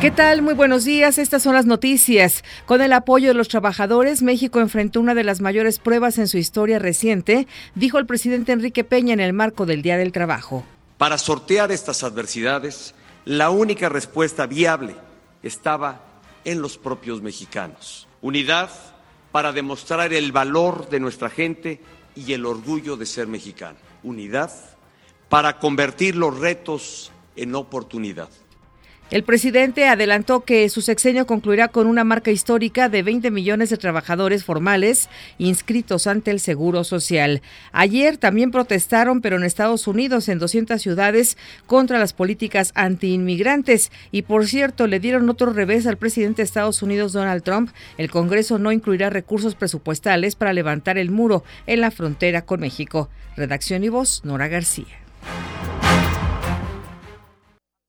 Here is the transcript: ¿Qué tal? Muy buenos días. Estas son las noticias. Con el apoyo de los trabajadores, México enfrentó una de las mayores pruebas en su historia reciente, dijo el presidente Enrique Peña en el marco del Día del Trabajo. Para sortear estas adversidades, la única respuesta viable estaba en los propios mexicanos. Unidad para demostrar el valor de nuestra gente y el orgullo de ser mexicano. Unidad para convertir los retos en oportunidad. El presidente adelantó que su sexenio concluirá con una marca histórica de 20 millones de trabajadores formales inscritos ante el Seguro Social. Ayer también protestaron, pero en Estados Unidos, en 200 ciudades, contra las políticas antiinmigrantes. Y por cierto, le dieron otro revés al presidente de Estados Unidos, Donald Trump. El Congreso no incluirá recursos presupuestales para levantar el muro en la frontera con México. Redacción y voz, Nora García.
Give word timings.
¿Qué 0.00 0.10
tal? 0.10 0.42
Muy 0.42 0.52
buenos 0.52 0.84
días. 0.84 1.16
Estas 1.16 1.42
son 1.42 1.54
las 1.54 1.64
noticias. 1.64 2.44
Con 2.66 2.82
el 2.82 2.92
apoyo 2.92 3.28
de 3.28 3.34
los 3.34 3.48
trabajadores, 3.48 4.22
México 4.22 4.60
enfrentó 4.60 5.00
una 5.00 5.14
de 5.14 5.24
las 5.24 5.40
mayores 5.40 5.78
pruebas 5.78 6.18
en 6.18 6.28
su 6.28 6.36
historia 6.36 6.78
reciente, 6.78 7.48
dijo 7.74 7.96
el 7.96 8.04
presidente 8.04 8.52
Enrique 8.52 8.84
Peña 8.84 9.14
en 9.14 9.20
el 9.20 9.32
marco 9.32 9.64
del 9.64 9.80
Día 9.80 9.96
del 9.96 10.12
Trabajo. 10.12 10.66
Para 10.98 11.16
sortear 11.16 11.72
estas 11.72 12.04
adversidades, 12.04 12.94
la 13.24 13.48
única 13.48 13.88
respuesta 13.88 14.46
viable 14.46 14.94
estaba 15.42 16.02
en 16.44 16.60
los 16.60 16.76
propios 16.76 17.22
mexicanos. 17.22 18.06
Unidad 18.20 18.68
para 19.32 19.52
demostrar 19.52 20.12
el 20.12 20.30
valor 20.30 20.90
de 20.90 21.00
nuestra 21.00 21.30
gente 21.30 21.80
y 22.14 22.34
el 22.34 22.44
orgullo 22.44 22.98
de 22.98 23.06
ser 23.06 23.28
mexicano. 23.28 23.78
Unidad 24.02 24.52
para 25.30 25.58
convertir 25.58 26.16
los 26.16 26.38
retos 26.38 27.12
en 27.34 27.54
oportunidad. 27.54 28.28
El 29.08 29.22
presidente 29.22 29.86
adelantó 29.86 30.40
que 30.40 30.68
su 30.68 30.82
sexenio 30.82 31.28
concluirá 31.28 31.68
con 31.68 31.86
una 31.86 32.02
marca 32.02 32.32
histórica 32.32 32.88
de 32.88 33.04
20 33.04 33.30
millones 33.30 33.70
de 33.70 33.76
trabajadores 33.76 34.42
formales 34.42 35.08
inscritos 35.38 36.08
ante 36.08 36.32
el 36.32 36.40
Seguro 36.40 36.82
Social. 36.82 37.40
Ayer 37.70 38.16
también 38.16 38.50
protestaron, 38.50 39.20
pero 39.20 39.36
en 39.36 39.44
Estados 39.44 39.86
Unidos, 39.86 40.28
en 40.28 40.40
200 40.40 40.82
ciudades, 40.82 41.38
contra 41.66 42.00
las 42.00 42.14
políticas 42.14 42.72
antiinmigrantes. 42.74 43.92
Y 44.10 44.22
por 44.22 44.48
cierto, 44.48 44.88
le 44.88 44.98
dieron 44.98 45.30
otro 45.30 45.52
revés 45.52 45.86
al 45.86 45.98
presidente 45.98 46.42
de 46.42 46.46
Estados 46.46 46.82
Unidos, 46.82 47.12
Donald 47.12 47.44
Trump. 47.44 47.70
El 47.98 48.10
Congreso 48.10 48.58
no 48.58 48.72
incluirá 48.72 49.08
recursos 49.08 49.54
presupuestales 49.54 50.34
para 50.34 50.52
levantar 50.52 50.98
el 50.98 51.12
muro 51.12 51.44
en 51.68 51.80
la 51.80 51.92
frontera 51.92 52.42
con 52.42 52.58
México. 52.58 53.08
Redacción 53.36 53.84
y 53.84 53.88
voz, 53.88 54.24
Nora 54.24 54.48
García. 54.48 55.05